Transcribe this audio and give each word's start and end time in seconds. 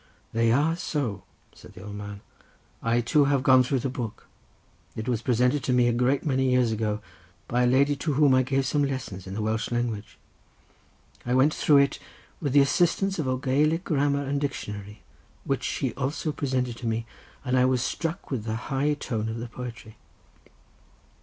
"They 0.33 0.51
are 0.51 0.75
so," 0.75 1.25
said 1.53 1.73
the 1.73 1.83
old 1.83 1.95
clerk. 1.95 2.17
"I 2.81 3.01
too 3.01 3.25
have 3.25 3.43
gone 3.43 3.61
through 3.61 3.81
the 3.81 3.87
book; 3.89 4.25
it 4.95 5.07
was 5.07 5.21
presented 5.21 5.63
to 5.65 5.73
me 5.73 5.87
a 5.87 5.93
great 5.93 6.25
many 6.25 6.49
years 6.49 6.71
ago 6.71 7.01
by 7.47 7.65
a 7.65 7.67
lady 7.67 7.95
to 7.97 8.13
whom 8.13 8.33
I 8.33 8.41
gave 8.41 8.65
some 8.65 8.83
lessons 8.83 9.27
in 9.27 9.35
the 9.35 9.43
Welsh 9.43 9.69
language. 9.71 10.17
I 11.23 11.35
went 11.35 11.53
through 11.53 11.77
it 11.77 11.99
with 12.41 12.53
the 12.53 12.61
assistance 12.61 13.19
of 13.19 13.27
a 13.27 13.37
Gaelic 13.37 13.83
grammar 13.83 14.23
and 14.25 14.41
dictionary 14.41 15.03
which 15.43 15.61
she 15.63 15.93
also 15.93 16.31
presented 16.31 16.77
to 16.77 16.87
me, 16.87 17.05
and 17.45 17.55
I 17.55 17.65
was 17.65 17.83
struck 17.83 18.31
with 18.31 18.45
the 18.45 18.55
high 18.71 18.95
tone 18.95 19.29
of 19.29 19.37
the 19.37 19.47
poetry." 19.49 19.97